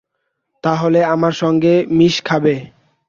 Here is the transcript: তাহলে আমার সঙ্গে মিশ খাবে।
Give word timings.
তাহলে 0.63 0.99
আমার 1.05 1.33
সঙ্গে 1.33 1.73
মিশ 1.89 2.15
খাবে। 2.25 2.55